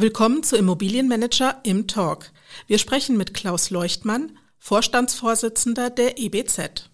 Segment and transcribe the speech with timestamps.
[0.00, 2.32] Willkommen zu Immobilienmanager im Talk.
[2.66, 6.88] Wir sprechen mit Klaus Leuchtmann, Vorstandsvorsitzender der EBZ.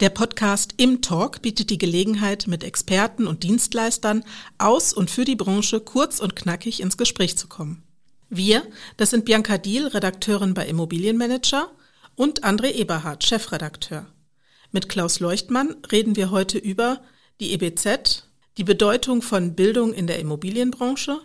[0.00, 4.24] Der Podcast Im Talk bietet die Gelegenheit, mit Experten und Dienstleistern
[4.56, 7.82] aus und für die Branche kurz und knackig ins Gespräch zu kommen.
[8.30, 8.62] Wir,
[8.96, 11.70] das sind Bianca Diel, Redakteurin bei Immobilienmanager
[12.16, 14.06] und André Eberhardt, Chefredakteur.
[14.74, 17.02] Mit Klaus Leuchtmann reden wir heute über
[17.40, 21.20] die EBZ, die Bedeutung von Bildung in der Immobilienbranche,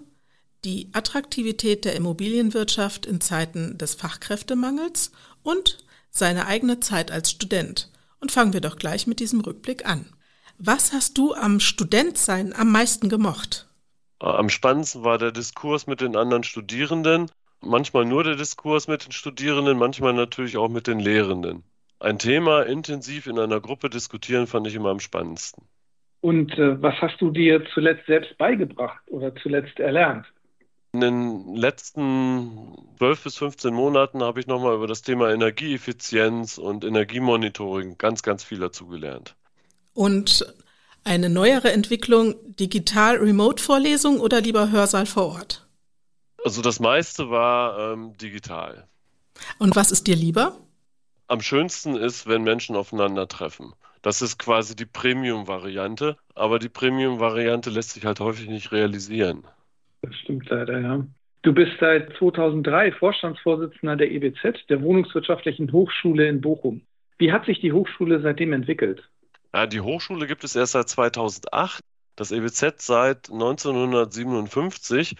[0.65, 5.13] die Attraktivität der Immobilienwirtschaft in Zeiten des Fachkräftemangels
[5.43, 5.77] und
[6.09, 7.89] seine eigene Zeit als Student.
[8.19, 10.07] Und fangen wir doch gleich mit diesem Rückblick an.
[10.57, 13.69] Was hast du am Studentsein am meisten gemocht?
[14.19, 17.31] Am spannendsten war der Diskurs mit den anderen Studierenden.
[17.61, 21.63] Manchmal nur der Diskurs mit den Studierenden, manchmal natürlich auch mit den Lehrenden
[21.99, 25.63] ein Thema intensiv in einer Gruppe diskutieren, fand ich immer am spannendsten.
[26.21, 30.25] Und äh, was hast du dir zuletzt selbst beigebracht oder zuletzt erlernt?
[30.93, 36.83] In den letzten 12 bis 15 Monaten habe ich nochmal über das Thema Energieeffizienz und
[36.83, 39.35] Energiemonitoring ganz, ganz viel dazugelernt.
[39.93, 40.45] Und
[41.03, 45.67] eine neuere Entwicklung, digital-remote-Vorlesung oder lieber Hörsaal vor Ort?
[46.43, 48.87] Also das meiste war ähm, digital.
[49.59, 50.57] Und was ist dir lieber?
[51.27, 53.73] Am schönsten ist, wenn Menschen aufeinandertreffen.
[54.01, 59.43] Das ist quasi die Premium-Variante, aber die Premium-Variante lässt sich halt häufig nicht realisieren.
[60.01, 61.05] Das stimmt leider, ja.
[61.41, 66.81] Du bist seit 2003 Vorstandsvorsitzender der EBZ, der Wohnungswirtschaftlichen Hochschule in Bochum.
[67.17, 69.03] Wie hat sich die Hochschule seitdem entwickelt?
[69.53, 71.81] Ja, die Hochschule gibt es erst seit 2008,
[72.15, 75.15] das EBZ seit 1957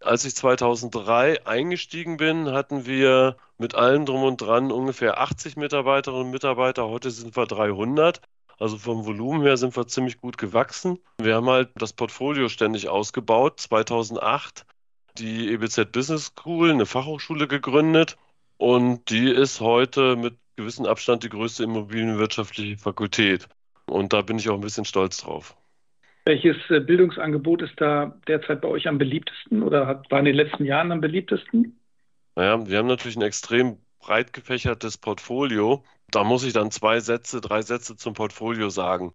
[0.00, 6.26] als ich 2003 eingestiegen bin, hatten wir mit allem drum und dran ungefähr 80 Mitarbeiterinnen
[6.26, 6.88] und Mitarbeiter.
[6.88, 8.20] Heute sind wir 300.
[8.58, 10.98] Also vom Volumen her sind wir ziemlich gut gewachsen.
[11.18, 13.60] Wir haben halt das Portfolio ständig ausgebaut.
[13.60, 14.66] 2008
[15.18, 18.16] die EBZ Business School, eine Fachhochschule gegründet.
[18.58, 23.48] Und die ist heute mit gewissem Abstand die größte immobilienwirtschaftliche Fakultät.
[23.86, 25.56] Und da bin ich auch ein bisschen stolz drauf.
[26.24, 30.64] Welches äh, Bildungsangebot ist da derzeit bei euch am beliebtesten oder war in den letzten
[30.64, 31.78] Jahren am beliebtesten?
[32.36, 35.82] Naja, wir haben natürlich ein extrem breit gefächertes Portfolio.
[36.10, 39.12] Da muss ich dann zwei Sätze, drei Sätze zum Portfolio sagen.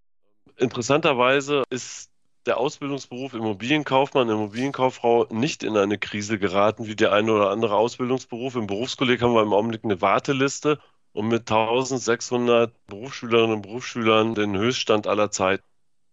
[0.58, 2.12] Interessanterweise ist
[2.46, 8.56] der Ausbildungsberuf Immobilienkaufmann, Immobilienkauffrau nicht in eine Krise geraten wie der eine oder andere Ausbildungsberuf.
[8.56, 10.80] Im Berufskolleg haben wir im Augenblick eine Warteliste
[11.12, 15.64] und mit 1600 Berufsschülerinnen und Berufsschülern den Höchststand aller Zeiten.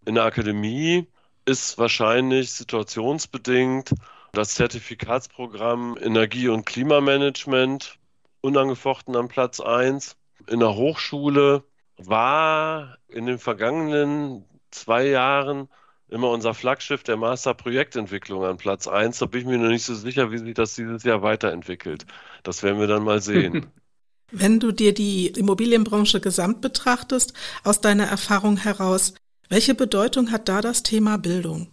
[0.05, 1.07] In der Akademie
[1.45, 3.93] ist wahrscheinlich situationsbedingt
[4.33, 7.99] das Zertifikatsprogramm Energie- und Klimamanagement
[8.41, 10.17] unangefochten am Platz 1.
[10.49, 11.65] In der Hochschule
[11.99, 15.69] war in den vergangenen zwei Jahren
[16.09, 19.19] immer unser Flaggschiff der Master-Projektentwicklung an Platz 1.
[19.19, 22.07] Da bin ich mir noch nicht so sicher, wie sich das dieses Jahr weiterentwickelt.
[22.43, 23.67] Das werden wir dann mal sehen.
[24.31, 27.35] Wenn du dir die Immobilienbranche gesamt betrachtest,
[27.65, 29.13] aus deiner Erfahrung heraus,
[29.53, 31.69] welche Bedeutung hat da das Thema Bildung?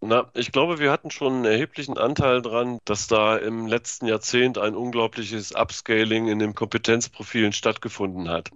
[0.00, 4.58] Na, ich glaube, wir hatten schon einen erheblichen Anteil daran, dass da im letzten Jahrzehnt
[4.58, 8.50] ein unglaubliches Upscaling in den Kompetenzprofilen stattgefunden hat.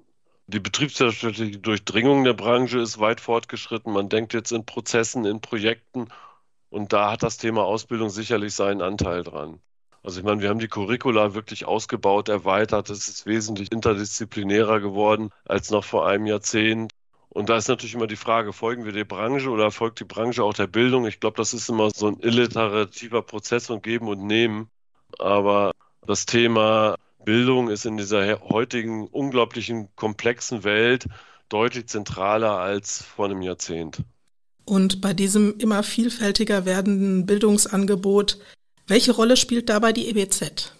[0.48, 3.92] Die betriebswirtschaftliche Durchdringung der Branche ist weit fortgeschritten.
[3.92, 6.08] Man denkt jetzt in Prozessen, in Projekten
[6.68, 9.60] und da hat das Thema Ausbildung sicherlich seinen Anteil dran.
[10.02, 12.90] Also ich meine, wir haben die Curricula wirklich ausgebaut, erweitert.
[12.90, 16.92] Es ist wesentlich interdisziplinärer geworden als noch vor einem Jahrzehnt.
[17.34, 20.44] Und da ist natürlich immer die Frage, folgen wir der Branche oder folgt die Branche
[20.44, 21.06] auch der Bildung?
[21.06, 24.68] Ich glaube, das ist immer so ein illiterativer Prozess und Geben und Nehmen.
[25.18, 25.72] Aber
[26.06, 31.06] das Thema Bildung ist in dieser heutigen unglaublichen komplexen Welt
[31.48, 34.02] deutlich zentraler als vor einem Jahrzehnt.
[34.66, 38.38] Und bei diesem immer vielfältiger werdenden Bildungsangebot,
[38.86, 40.74] welche Rolle spielt dabei die EBZ?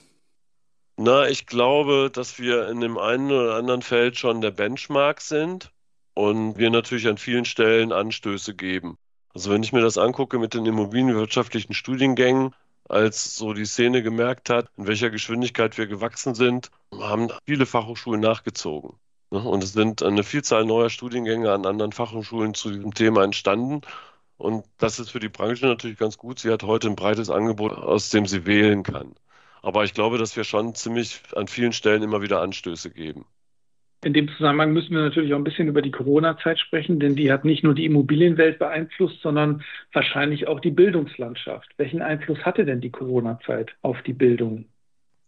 [0.98, 5.72] Na, ich glaube, dass wir in dem einen oder anderen Feld schon der Benchmark sind
[6.14, 8.98] und wir natürlich an vielen Stellen Anstöße geben.
[9.34, 12.54] Also wenn ich mir das angucke mit den immobilienwirtschaftlichen Studiengängen,
[12.88, 18.20] als so die Szene gemerkt hat, in welcher Geschwindigkeit wir gewachsen sind, haben viele Fachhochschulen
[18.20, 18.98] nachgezogen.
[19.30, 19.38] Ne?
[19.38, 23.80] Und es sind eine Vielzahl neuer Studiengänge an anderen Fachhochschulen zu diesem Thema entstanden.
[24.36, 26.38] Und das ist für die Branche natürlich ganz gut.
[26.38, 29.14] Sie hat heute ein breites Angebot, aus dem sie wählen kann.
[29.62, 33.24] Aber ich glaube, dass wir schon ziemlich an vielen Stellen immer wieder Anstöße geben.
[34.04, 37.30] In dem Zusammenhang müssen wir natürlich auch ein bisschen über die Corona-Zeit sprechen, denn die
[37.30, 39.62] hat nicht nur die Immobilienwelt beeinflusst, sondern
[39.92, 41.70] wahrscheinlich auch die Bildungslandschaft.
[41.76, 44.64] Welchen Einfluss hatte denn die Corona-Zeit auf die Bildung?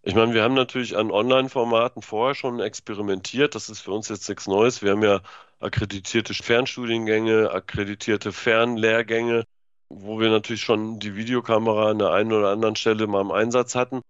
[0.03, 3.55] Ich meine, wir haben natürlich an Online-Formaten vorher schon experimentiert.
[3.55, 4.83] Das ist für uns jetzt nichts Neues.
[4.83, 5.21] Wir haben ja
[5.61, 9.45] akkreditierte Fernstudiengänge, akkreditierte Fernlehrgänge,
[9.89, 13.77] wo wir natürlich schon die Videokamera an der einen oder anderen Stelle mal im Einsatz
[13.77, 14.03] hatten.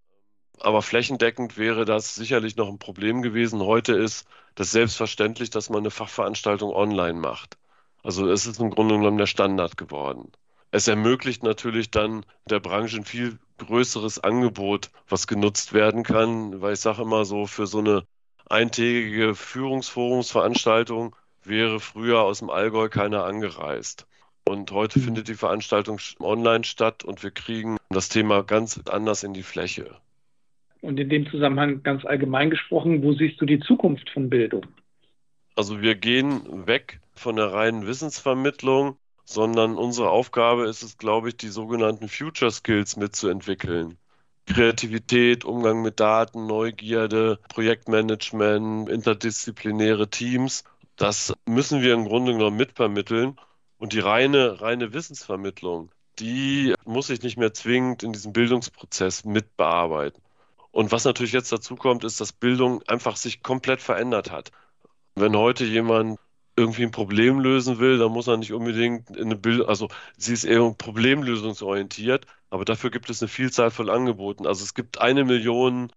[0.59, 3.61] Aber flächendeckend wäre das sicherlich noch ein Problem gewesen.
[3.61, 7.57] Heute ist das selbstverständlich, dass man eine Fachveranstaltung online macht.
[8.03, 10.31] Also es ist im Grunde genommen der Standard geworden.
[10.71, 16.75] Es ermöglicht natürlich dann der Branche ein viel größeres Angebot, was genutzt werden kann, weil
[16.75, 18.05] ich sage immer so, für so eine
[18.51, 24.07] eintägige Führungsforumsveranstaltung wäre früher aus dem Allgäu keiner angereist.
[24.45, 25.05] Und heute mhm.
[25.05, 29.97] findet die Veranstaltung online statt und wir kriegen das Thema ganz anders in die Fläche.
[30.85, 34.67] Und in dem Zusammenhang ganz allgemein gesprochen, wo siehst du die Zukunft von Bildung?
[35.57, 41.39] Also wir gehen weg von der reinen Wissensvermittlung, sondern unsere Aufgabe ist es, glaube ich,
[41.39, 43.97] die sogenannten Future Skills mitzuentwickeln.
[44.45, 50.65] Kreativität, Umgang mit Daten, Neugierde, Projektmanagement, interdisziplinäre Teams.
[50.97, 53.37] Das müssen wir im Grunde genommen mitvermitteln.
[53.79, 60.21] Und die reine, reine Wissensvermittlung, die muss ich nicht mehr zwingend in diesem Bildungsprozess mitbearbeiten.
[60.75, 64.51] Und was natürlich jetzt dazu kommt, ist, dass Bildung einfach sich komplett verändert hat.
[65.15, 66.19] Wenn heute jemand
[66.57, 70.33] irgendwie ein Problem lösen will, dann muss er nicht unbedingt in eine Bildung, also sie
[70.33, 74.49] ist eher problemlösungsorientiert, aber dafür gibt es eine Vielzahl von Angeboten.
[74.49, 75.93] Also es gibt eine Million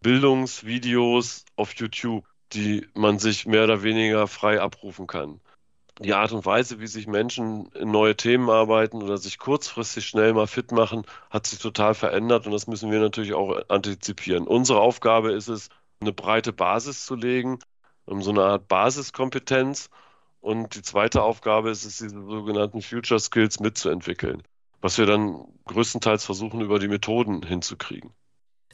[0.00, 2.24] Bildungsvideos auf YouTube,
[2.54, 5.42] die man sich mehr oder weniger frei abrufen kann
[6.00, 10.32] die Art und Weise, wie sich Menschen in neue Themen arbeiten oder sich kurzfristig schnell
[10.32, 14.46] mal fit machen, hat sich total verändert und das müssen wir natürlich auch antizipieren.
[14.46, 15.68] Unsere Aufgabe ist es,
[16.00, 17.58] eine breite Basis zu legen,
[18.04, 19.88] um so eine Art Basiskompetenz.
[20.40, 24.42] Und die zweite Aufgabe ist es, diese sogenannten Future Skills mitzuentwickeln,
[24.80, 28.10] was wir dann größtenteils versuchen, über die Methoden hinzukriegen.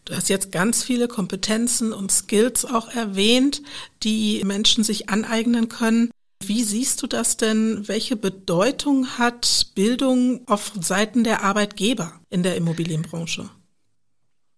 [0.07, 3.63] Du hast jetzt ganz viele Kompetenzen und Skills auch erwähnt,
[4.03, 6.11] die Menschen sich aneignen können.
[6.43, 7.87] Wie siehst du das denn?
[7.89, 13.51] Welche Bedeutung hat Bildung auf Seiten der Arbeitgeber in der Immobilienbranche?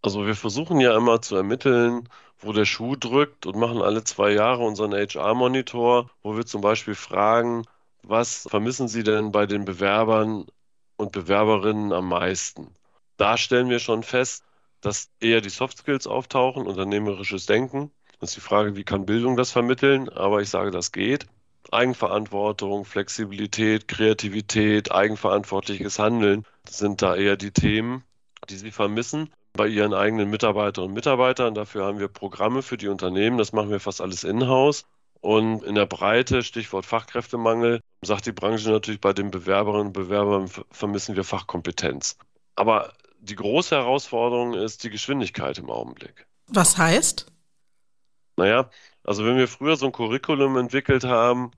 [0.03, 4.33] Also wir versuchen ja immer zu ermitteln, wo der Schuh drückt und machen alle zwei
[4.33, 7.65] Jahre unseren HR-Monitor, wo wir zum Beispiel fragen,
[8.03, 10.47] was vermissen Sie denn bei den Bewerbern
[10.97, 12.75] und Bewerberinnen am meisten?
[13.17, 14.45] Da stellen wir schon fest,
[14.81, 17.91] dass eher die Soft Skills auftauchen, unternehmerisches Denken.
[18.21, 20.09] Das ist die Frage, wie kann Bildung das vermitteln?
[20.09, 21.27] Aber ich sage, das geht.
[21.71, 28.03] Eigenverantwortung, Flexibilität, Kreativität, eigenverantwortliches Handeln sind da eher die Themen,
[28.49, 31.55] die sie vermissen bei ihren eigenen Mitarbeiterinnen und Mitarbeitern.
[31.55, 33.39] Dafür haben wir Programme für die Unternehmen.
[33.39, 34.85] Das machen wir fast alles in-house.
[35.21, 40.51] Und in der Breite, Stichwort Fachkräftemangel, sagt die Branche natürlich, bei den Bewerberinnen und Bewerbern
[40.71, 42.17] vermissen wir Fachkompetenz.
[42.57, 46.27] Aber die große Herausforderung ist die Geschwindigkeit im Augenblick.
[46.47, 47.27] Was heißt?
[48.41, 48.71] Naja,
[49.05, 51.51] also wenn wir früher so ein Curriculum entwickelt haben,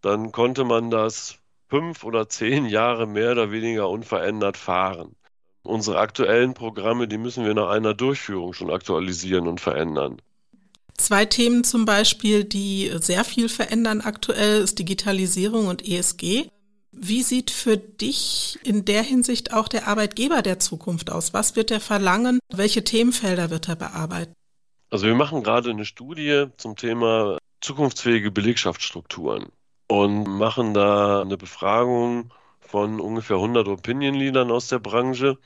[0.00, 1.38] dann konnte man das
[1.68, 5.14] fünf oder zehn Jahre mehr oder weniger unverändert fahren.
[5.62, 10.20] Unsere aktuellen Programme, die müssen wir nach einer Durchführung schon aktualisieren und verändern.
[10.98, 16.48] Zwei Themen zum Beispiel, die sehr viel verändern aktuell, ist Digitalisierung und ESG.
[16.90, 21.32] Wie sieht für dich in der Hinsicht auch der Arbeitgeber der Zukunft aus?
[21.32, 22.40] Was wird er verlangen?
[22.52, 24.34] Welche Themenfelder wird er bearbeiten?
[24.94, 29.50] Also wir machen gerade eine Studie zum Thema zukunftsfähige Belegschaftsstrukturen
[29.88, 35.36] und machen da eine Befragung von ungefähr 100 Opinion Leadern aus der Branche,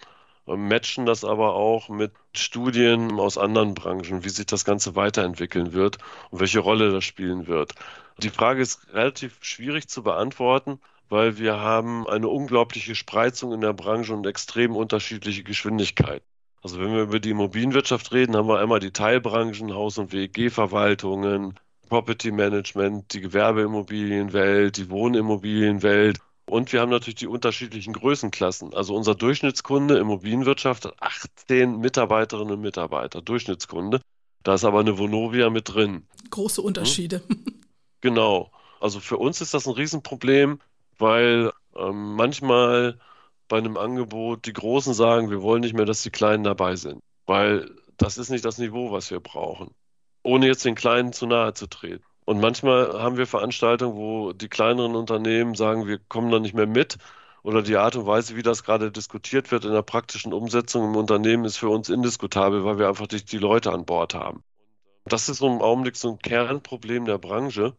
[0.45, 5.97] matchen das aber auch mit Studien aus anderen Branchen, wie sich das Ganze weiterentwickeln wird
[6.29, 7.73] und welche Rolle das spielen wird.
[8.19, 10.79] Die Frage ist relativ schwierig zu beantworten,
[11.09, 16.28] weil wir haben eine unglaubliche Spreizung in der Branche und extrem unterschiedliche Geschwindigkeiten.
[16.63, 21.55] Also wenn wir über die Immobilienwirtschaft reden, haben wir einmal die Teilbranchen, Haus- und WEG-Verwaltungen,
[21.89, 26.19] Property Management, die Gewerbeimmobilienwelt, die Wohnimmobilienwelt.
[26.47, 28.75] Und wir haben natürlich die unterschiedlichen Größenklassen.
[28.75, 34.01] Also unser Durchschnittskunde Immobilienwirtschaft hat 18 Mitarbeiterinnen und Mitarbeiter, Durchschnittskunde.
[34.43, 36.07] Da ist aber eine Vonovia mit drin.
[36.31, 37.23] Große Unterschiede.
[37.29, 37.45] Hm?
[38.01, 38.53] Genau.
[38.81, 40.61] Also für uns ist das ein Riesenproblem,
[40.99, 43.01] weil ähm, manchmal
[43.49, 47.03] bei einem Angebot die Großen sagen, wir wollen nicht mehr, dass die Kleinen dabei sind,
[47.27, 49.75] weil das ist nicht das Niveau, was wir brauchen,
[50.23, 52.05] ohne jetzt den Kleinen zu nahe zu treten.
[52.25, 56.67] Und manchmal haben wir Veranstaltungen, wo die kleineren Unternehmen sagen, wir kommen da nicht mehr
[56.67, 56.99] mit
[57.43, 60.97] oder die Art und Weise, wie das gerade diskutiert wird in der praktischen Umsetzung im
[60.97, 64.45] Unternehmen, ist für uns indiskutabel, weil wir einfach nicht die Leute an Bord haben.
[65.07, 67.75] Das ist im Augenblick so ein Kernproblem der Branche,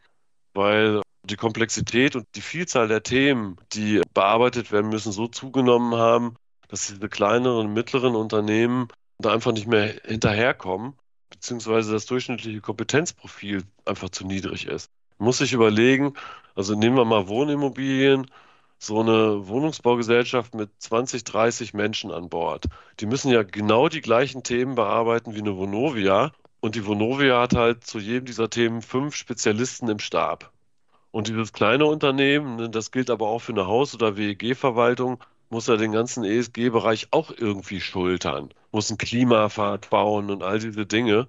[0.56, 6.36] weil die Komplexität und die Vielzahl der Themen, die bearbeitet werden müssen, so zugenommen haben,
[6.68, 8.88] dass diese kleineren und mittleren Unternehmen
[9.20, 10.94] da einfach nicht mehr hinterherkommen,
[11.30, 14.90] beziehungsweise das durchschnittliche Kompetenzprofil einfach zu niedrig ist.
[15.18, 16.14] muss sich überlegen,
[16.56, 18.28] also nehmen wir mal Wohnimmobilien,
[18.80, 22.66] so eine Wohnungsbaugesellschaft mit 20, 30 Menschen an Bord.
[23.02, 26.32] Die müssen ja genau die gleichen Themen bearbeiten wie eine Vonovia.
[26.62, 30.52] Und die Vonovia hat halt zu jedem dieser Themen fünf Spezialisten im Stab.
[31.12, 35.68] Und dieses kleine Unternehmen, ne, das gilt aber auch für eine Haus- oder WEG-Verwaltung, muss
[35.68, 41.28] ja den ganzen ESG-Bereich auch irgendwie schultern, muss einen Klimafahrt bauen und all diese Dinge.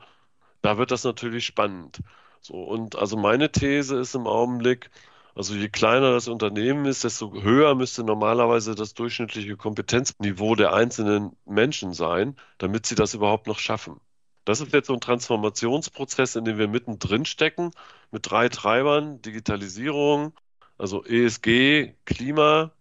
[0.62, 2.00] Da wird das natürlich spannend.
[2.42, 4.90] So, und also meine These ist im Augenblick,
[5.34, 11.36] also je kleiner das Unternehmen ist, desto höher müsste normalerweise das durchschnittliche Kompetenzniveau der einzelnen
[11.46, 14.00] Menschen sein, damit sie das überhaupt noch schaffen.
[14.44, 17.70] Das ist jetzt so ein Transformationsprozess, in dem wir mittendrin stecken,
[18.10, 20.32] mit drei Treibern, Digitalisierung,
[20.78, 22.72] also ESG, Klima,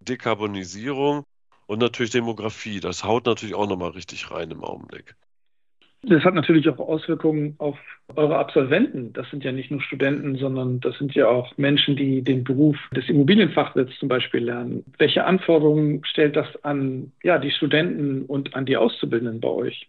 [0.00, 1.24] Dekarbonisierung
[1.66, 2.80] und natürlich Demografie.
[2.80, 5.16] Das haut natürlich auch nochmal richtig rein im Augenblick.
[6.02, 7.78] Das hat natürlich auch Auswirkungen auf
[8.14, 9.12] eure Absolventen.
[9.12, 12.76] Das sind ja nicht nur Studenten, sondern das sind ja auch Menschen, die den Beruf
[12.94, 14.84] des Immobilienfachwirts zum Beispiel lernen.
[14.98, 19.88] Welche Anforderungen stellt das an ja, die Studenten und an die Auszubildenden bei euch?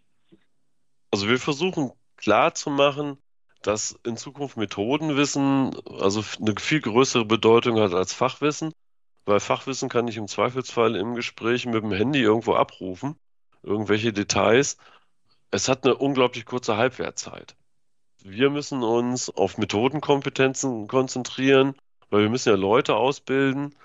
[1.12, 3.18] Also wir versuchen klarzumachen,
[3.62, 8.74] dass in Zukunft Methodenwissen also eine viel größere Bedeutung hat als Fachwissen,
[9.26, 13.16] weil Fachwissen kann ich im Zweifelsfall im Gespräch mit dem Handy irgendwo abrufen,
[13.64, 14.78] irgendwelche Details
[15.52, 17.56] es hat eine unglaublich kurze Halbwertzeit.
[18.24, 21.76] Wir müssen uns auf Methodenkompetenzen konzentrieren,
[22.10, 23.76] weil wir müssen ja Leute ausbilden,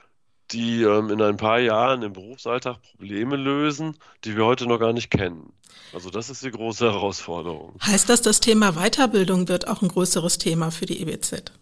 [0.52, 4.92] die ähm, in ein paar Jahren im Berufsalltag Probleme lösen, die wir heute noch gar
[4.92, 5.52] nicht kennen.
[5.92, 7.76] Also das ist die große Herausforderung.
[7.82, 11.52] Heißt das, das Thema Weiterbildung wird auch ein größeres Thema für die EBZ?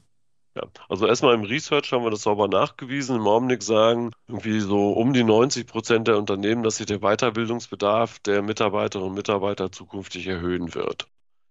[0.57, 3.17] Ja, also erstmal im Research haben wir das sauber nachgewiesen.
[3.17, 8.19] Im Augenblick sagen irgendwie so um die 90 Prozent der Unternehmen, dass sich der Weiterbildungsbedarf
[8.21, 11.07] der Mitarbeiterinnen und Mitarbeiter zukünftig erhöhen wird.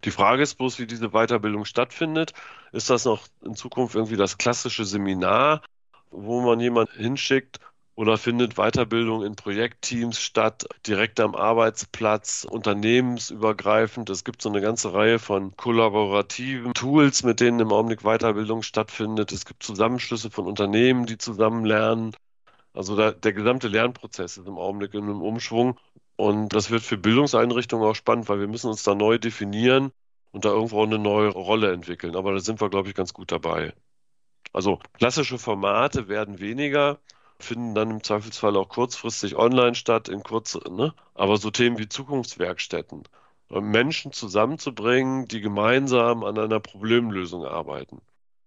[0.06, 2.34] Die Frage ist bloß, wie diese Weiterbildung stattfindet.
[2.72, 5.62] Ist das noch in Zukunft irgendwie das klassische Seminar,
[6.12, 7.60] wo man jemanden hinschickt
[7.96, 14.10] oder findet Weiterbildung in Projektteams statt, direkt am Arbeitsplatz, unternehmensübergreifend?
[14.10, 19.32] Es gibt so eine ganze Reihe von kollaborativen Tools, mit denen im Augenblick Weiterbildung stattfindet.
[19.34, 22.16] Es gibt Zusammenschlüsse von Unternehmen, die zusammen lernen.
[22.74, 25.78] Also der, der gesamte Lernprozess ist im Augenblick in einem Umschwung.
[26.16, 29.92] Und das wird für Bildungseinrichtungen auch spannend, weil wir müssen uns da neu definieren
[30.32, 32.16] und da irgendwo eine neue Rolle entwickeln.
[32.16, 33.74] Aber da sind wir, glaube ich, ganz gut dabei.
[34.54, 37.00] Also klassische Formate werden weniger
[37.40, 40.94] finden dann im Zweifelsfall auch kurzfristig online statt, in kurz, ne?
[41.16, 43.04] Aber so Themen wie Zukunftswerkstätten,
[43.52, 48.02] äh, Menschen zusammenzubringen, die gemeinsam an einer Problemlösung arbeiten.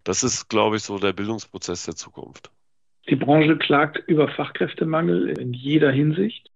[0.04, 2.50] Das ist, glaube ich, so der Bildungsprozess der Zukunft.
[3.08, 6.50] Die Branche klagt über Fachkräftemangel in jeder Hinsicht.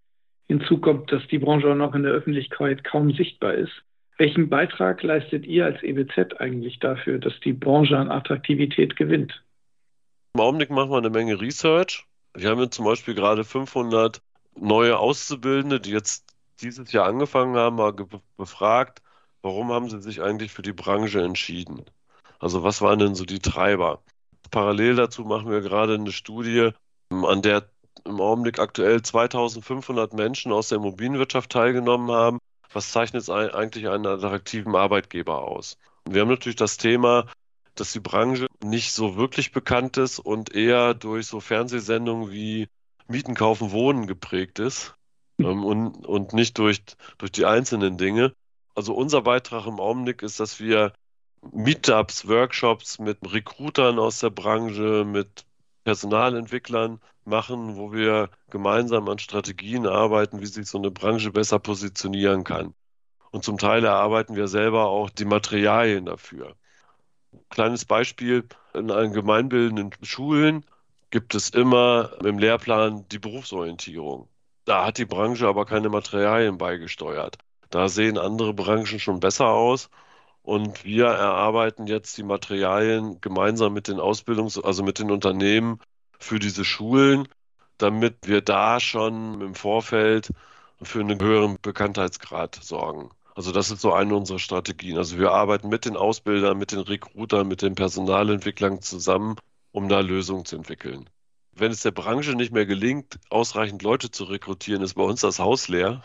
[0.46, 3.82] Hinzu kommt, dass die Branche auch noch in der Öffentlichkeit kaum sichtbar ist.
[4.18, 9.42] Welchen Beitrag leistet ihr als EBZ eigentlich dafür, dass die Branche an Attraktivität gewinnt?
[10.34, 12.06] Im Augenblick machen wir eine Menge Research.
[12.34, 14.22] Wir haben zum Beispiel gerade 500
[14.54, 16.24] neue Auszubildende, die jetzt
[16.60, 17.94] dieses Jahr angefangen haben, mal
[18.36, 19.02] befragt,
[19.42, 21.84] warum haben sie sich eigentlich für die Branche entschieden?
[22.38, 24.02] Also was waren denn so die Treiber?
[24.50, 26.70] Parallel dazu machen wir gerade eine Studie,
[27.10, 27.68] an der
[28.04, 32.38] im Augenblick aktuell 2500 Menschen aus der Immobilienwirtschaft teilgenommen haben.
[32.72, 35.78] Was zeichnet eigentlich einen attraktiven Arbeitgeber aus?
[36.04, 37.26] Und wir haben natürlich das Thema,
[37.74, 42.68] dass die Branche nicht so wirklich bekannt ist und eher durch so Fernsehsendungen wie
[43.08, 44.94] Mieten, Kaufen, Wohnen geprägt ist
[45.38, 46.82] ähm, und, und nicht durch,
[47.18, 48.34] durch die einzelnen Dinge.
[48.74, 50.92] Also unser Beitrag im Augenblick ist, dass wir
[51.52, 55.44] Meetups, Workshops mit Recruitern aus der Branche, mit
[55.86, 62.42] Personalentwicklern machen, wo wir gemeinsam an Strategien arbeiten, wie sich so eine Branche besser positionieren
[62.42, 62.74] kann.
[63.30, 66.56] Und zum Teil erarbeiten wir selber auch die Materialien dafür.
[67.50, 70.66] Kleines Beispiel, in allen gemeinbildenden Schulen
[71.10, 74.28] gibt es immer im Lehrplan die Berufsorientierung.
[74.64, 77.38] Da hat die Branche aber keine Materialien beigesteuert.
[77.70, 79.88] Da sehen andere Branchen schon besser aus.
[80.46, 85.80] Und wir erarbeiten jetzt die Materialien gemeinsam mit den Ausbildungs-, also mit den Unternehmen
[86.20, 87.26] für diese Schulen,
[87.78, 90.30] damit wir da schon im Vorfeld
[90.80, 93.10] für einen höheren Bekanntheitsgrad sorgen.
[93.34, 94.98] Also das ist so eine unserer Strategien.
[94.98, 99.34] Also wir arbeiten mit den Ausbildern, mit den Recruitern, mit den Personalentwicklern zusammen,
[99.72, 101.10] um da Lösungen zu entwickeln.
[101.50, 105.40] Wenn es der Branche nicht mehr gelingt, ausreichend Leute zu rekrutieren, ist bei uns das
[105.40, 106.04] Haus leer.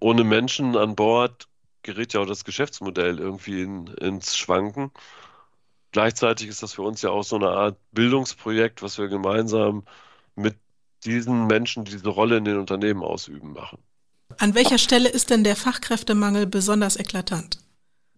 [0.00, 1.46] Ohne Menschen an Bord
[1.84, 4.90] gerät ja auch das Geschäftsmodell irgendwie in, ins Schwanken.
[5.92, 9.84] Gleichzeitig ist das für uns ja auch so eine Art Bildungsprojekt, was wir gemeinsam
[10.34, 10.56] mit
[11.04, 13.78] diesen Menschen, die diese Rolle in den Unternehmen ausüben, machen.
[14.38, 17.58] An welcher Stelle ist denn der Fachkräftemangel besonders eklatant?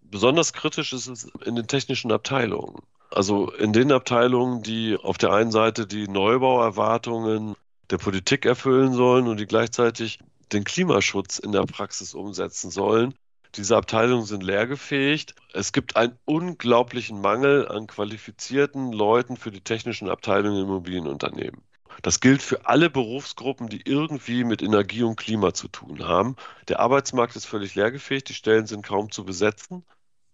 [0.02, 2.80] Besonders kritisch ist es in den technischen Abteilungen.
[3.10, 7.54] Also in den Abteilungen, die auf der einen Seite die Neubauerwartungen
[7.90, 10.18] der Politik erfüllen sollen und die gleichzeitig
[10.52, 13.14] den Klimaschutz in der Praxis umsetzen sollen.
[13.56, 15.34] Diese Abteilungen sind leergefähigt.
[15.54, 21.62] Es gibt einen unglaublichen Mangel an qualifizierten Leuten für die technischen Abteilungen im Immobilienunternehmen.
[22.02, 26.36] Das gilt für alle Berufsgruppen, die irgendwie mit Energie und Klima zu tun haben.
[26.68, 29.84] Der Arbeitsmarkt ist völlig leergefähigt, die Stellen sind kaum zu besetzen.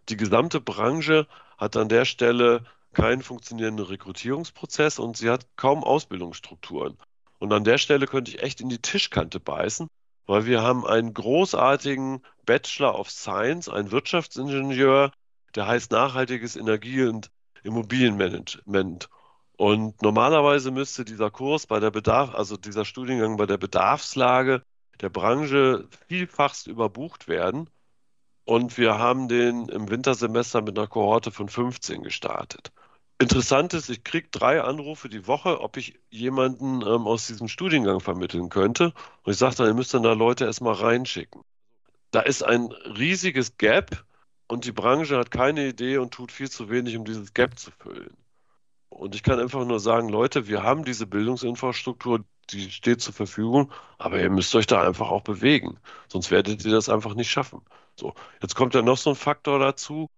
[0.08, 6.98] Die gesamte Branche hat an der Stelle keinen funktionierenden Rekrutierungsprozess und sie hat kaum Ausbildungsstrukturen.
[7.38, 9.86] Und an der Stelle könnte ich echt in die Tischkante beißen,
[10.26, 15.12] weil wir haben einen großartigen Bachelor of Science, einen Wirtschaftsingenieur,
[15.54, 17.30] der heißt nachhaltiges Energie- und
[17.62, 19.08] Immobilienmanagement.
[19.56, 24.62] Und normalerweise müsste dieser Kurs bei der Bedarf, also dieser Studiengang bei der Bedarfslage
[25.00, 27.68] der Branche vielfachst überbucht werden.
[28.44, 32.72] Und wir haben den im Wintersemester mit einer Kohorte von 15 gestartet.
[33.22, 38.00] Interessant ist, ich kriege drei Anrufe die Woche, ob ich jemanden ähm, aus diesem Studiengang
[38.00, 38.92] vermitteln könnte.
[39.22, 41.42] Und ich sage dann, ihr müsst dann da Leute erstmal reinschicken.
[42.10, 44.04] Da ist ein riesiges Gap
[44.48, 47.70] und die Branche hat keine Idee und tut viel zu wenig, um dieses Gap zu
[47.70, 48.16] füllen.
[48.88, 53.72] Und ich kann einfach nur sagen, Leute, wir haben diese Bildungsinfrastruktur, die steht zur Verfügung,
[53.98, 55.78] aber ihr müsst euch da einfach auch bewegen.
[56.08, 57.62] Sonst werdet ihr das einfach nicht schaffen.
[57.94, 60.08] So, jetzt kommt ja noch so ein Faktor dazu.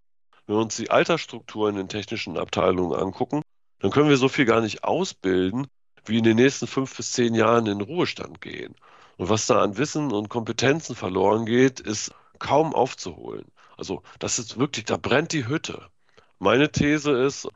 [0.46, 3.42] Wenn wir uns die Altersstrukturen in technischen Abteilungen angucken,
[3.78, 5.66] dann können wir so viel gar nicht ausbilden,
[6.04, 8.74] wie in den nächsten fünf bis zehn Jahren in den Ruhestand gehen.
[9.16, 13.46] Und was da an Wissen und Kompetenzen verloren geht, ist kaum aufzuholen.
[13.76, 15.88] Also das ist wirklich, da brennt die Hütte.
[16.38, 17.48] Meine These ist,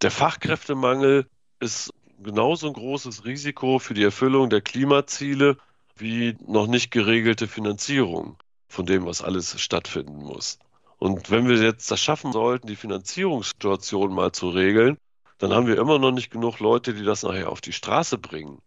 [0.00, 1.28] der Fachkräftemangel
[1.60, 5.56] ist genauso ein großes Risiko für die Erfüllung der Klimaziele
[5.96, 8.36] wie noch nicht geregelte Finanzierung
[8.68, 10.58] von dem, was alles stattfinden muss.
[11.02, 14.98] Und wenn wir jetzt das schaffen sollten, die Finanzierungssituation mal zu regeln,
[15.38, 18.62] dann haben wir immer noch nicht genug Leute, die das nachher auf die Straße bringen.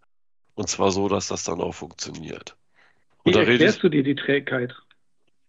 [0.54, 2.58] Und zwar so, dass das dann auch funktioniert.
[3.24, 4.76] Und Wie erklärst ich, du dir die Trägheit?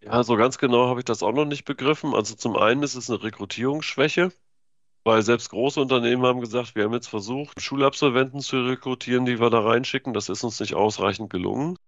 [0.00, 2.14] Ja, so ganz genau habe ich das auch noch nicht begriffen.
[2.14, 4.30] Also zum einen ist es eine Rekrutierungsschwäche.
[5.02, 9.50] Weil selbst große Unternehmen haben gesagt, wir haben jetzt versucht, Schulabsolventen zu rekrutieren, die wir
[9.50, 10.12] da reinschicken.
[10.12, 11.78] Das ist uns nicht ausreichend gelungen.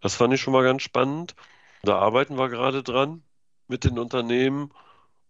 [0.00, 1.34] Das fand ich schon mal ganz spannend.
[1.82, 3.24] Da arbeiten wir gerade dran
[3.68, 4.70] mit den Unternehmen.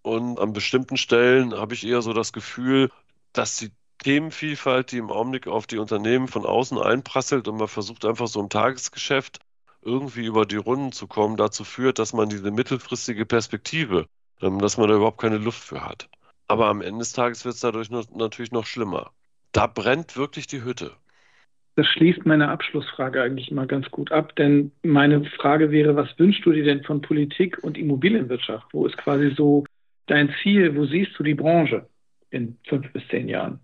[0.03, 2.91] Und an bestimmten Stellen habe ich eher so das Gefühl,
[3.33, 8.05] dass die Themenvielfalt, die im Augenblick auf die Unternehmen von außen einprasselt und man versucht
[8.05, 9.41] einfach so im Tagesgeschäft
[9.83, 14.09] irgendwie über die Runden zu kommen, dazu führt, dass man diese mittelfristige Perspektive,
[14.41, 16.09] ähm, dass man da überhaupt keine Luft für hat.
[16.47, 19.13] Aber am Ende des Tages wird es dadurch natürlich noch schlimmer.
[19.53, 20.97] Da brennt wirklich die Hütte.
[21.79, 26.45] Das schließt meine Abschlussfrage eigentlich immer ganz gut ab, denn meine Frage wäre, was wünschst
[26.45, 28.67] du dir denn von Politik und Immobilienwirtschaft?
[28.73, 29.65] Wo ist quasi so
[30.07, 30.75] dein Ziel?
[30.75, 31.89] Wo siehst du die Branche
[32.31, 33.61] in fünf bis zehn Jahren?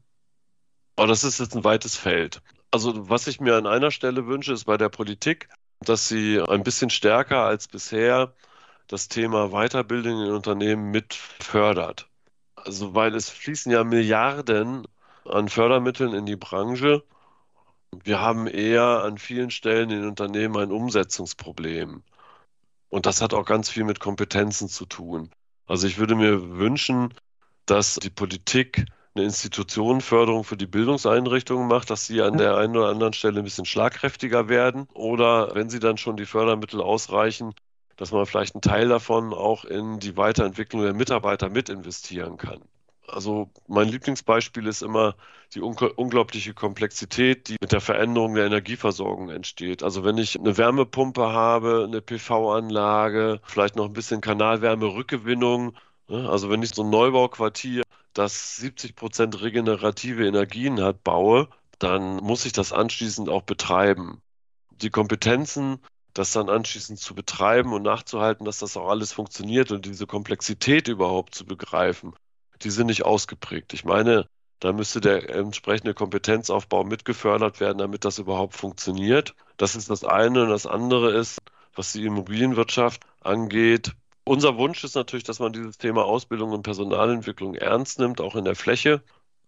[0.96, 2.40] Oh, das ist jetzt ein weites Feld.
[2.70, 5.48] Also was ich mir an einer Stelle wünsche, ist bei der Politik,
[5.81, 8.33] dass sie ein bisschen stärker als bisher
[8.87, 12.09] das Thema Weiterbildung in Unternehmen mit fördert.
[12.55, 14.87] Also, weil es fließen ja Milliarden
[15.24, 17.03] an Fördermitteln in die Branche.
[18.04, 22.02] Wir haben eher an vielen Stellen in Unternehmen ein Umsetzungsproblem.
[22.88, 25.30] Und das hat auch ganz viel mit Kompetenzen zu tun.
[25.66, 27.14] Also ich würde mir wünschen,
[27.66, 32.88] dass die Politik eine Institutionenförderung für die Bildungseinrichtungen macht, dass sie an der einen oder
[32.88, 34.88] anderen Stelle ein bisschen schlagkräftiger werden.
[34.92, 37.54] Oder wenn sie dann schon die Fördermittel ausreichen,
[37.96, 42.61] dass man vielleicht einen Teil davon auch in die Weiterentwicklung der Mitarbeiter mit investieren kann.
[43.08, 45.14] Also mein Lieblingsbeispiel ist immer
[45.54, 49.82] die un unglaubliche Komplexität, die mit der Veränderung der Energieversorgung entsteht.
[49.82, 55.76] Also wenn ich eine Wärmepumpe habe, eine PV-Anlage, vielleicht noch ein bisschen Kanalwärmerückgewinnung,
[56.08, 56.28] ne?
[56.28, 57.82] also wenn ich so ein Neubauquartier,
[58.14, 64.22] das 70 Prozent regenerative Energien hat, baue, dann muss ich das anschließend auch betreiben.
[64.70, 65.80] Die Kompetenzen
[66.14, 70.88] das dann anschließend zu betreiben und nachzuhalten, dass das auch alles funktioniert und diese Komplexität
[70.88, 72.14] überhaupt zu begreifen,
[72.64, 73.74] die sind nicht ausgeprägt.
[73.74, 74.29] Ich meine,
[74.61, 79.35] da müsste der entsprechende Kompetenzaufbau mitgefördert werden, damit das überhaupt funktioniert.
[79.57, 80.44] Das ist das eine.
[80.44, 81.38] Und das andere ist,
[81.74, 83.92] was die Immobilienwirtschaft angeht.
[84.24, 88.44] Unser Wunsch ist natürlich, dass man dieses Thema Ausbildung und Personalentwicklung ernst nimmt, auch in
[88.44, 89.03] der Fläche.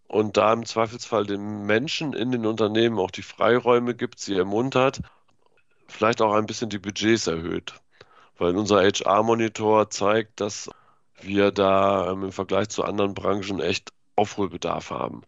[0.07, 5.01] Und da im Zweifelsfall den Menschen in den Unternehmen auch die Freiräume gibt, sie ermuntert
[5.89, 7.75] vielleicht auch ein bisschen die Budgets erhöht.
[8.39, 10.69] Weil unser HR-Monitor zeigt, dass
[11.21, 15.23] wir da ähm, im Vergleich zu anderen Branchen echt Aufholbedarf haben.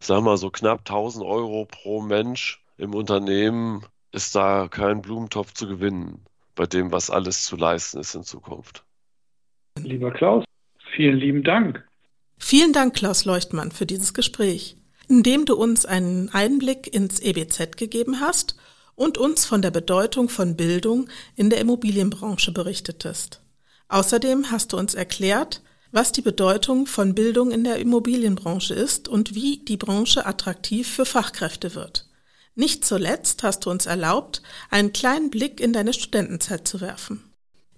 [0.00, 5.52] Ich sage mal, so knapp 1000 Euro pro Mensch im Unternehmen ist da kein Blumentopf
[5.52, 6.24] zu gewinnen
[6.54, 8.84] bei dem, was alles zu leisten ist in Zukunft.
[9.78, 10.44] Lieber Klaus,
[10.94, 11.86] vielen lieben Dank.
[12.38, 14.76] Vielen Dank, Klaus Leuchtmann, für dieses Gespräch,
[15.08, 18.56] in dem du uns einen Einblick ins EBZ gegeben hast
[18.94, 23.42] und uns von der Bedeutung von Bildung in der Immobilienbranche berichtetest.
[23.88, 29.34] Außerdem hast du uns erklärt, was die Bedeutung von Bildung in der Immobilienbranche ist und
[29.34, 32.06] wie die Branche attraktiv für Fachkräfte wird.
[32.54, 37.24] Nicht zuletzt hast du uns erlaubt, einen kleinen Blick in deine Studentenzeit zu werfen.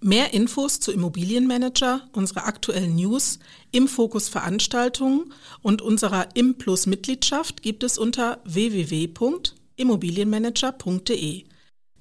[0.00, 3.38] Mehr Infos zu Immobilienmanager, unserer aktuellen News,
[3.70, 11.44] im Fokus Veranstaltungen und unserer Implus Mitgliedschaft gibt es unter www.immobilienmanager.de.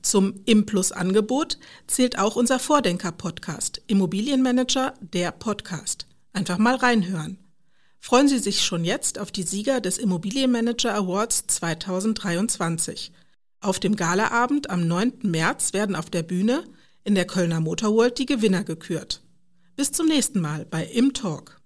[0.01, 1.57] Zum Implus-Angebot
[1.87, 6.07] zählt auch unser Vordenker-Podcast, Immobilienmanager, der Podcast.
[6.33, 7.37] Einfach mal reinhören.
[7.99, 13.11] Freuen Sie sich schon jetzt auf die Sieger des Immobilienmanager Awards 2023.
[13.59, 15.19] Auf dem Galaabend am 9.
[15.23, 16.63] März werden auf der Bühne
[17.03, 19.21] in der Kölner Motorworld die Gewinner gekürt.
[19.75, 21.58] Bis zum nächsten Mal bei Im Talk.